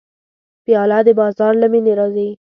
[0.65, 2.29] پیاله د بازار له مینې راځي.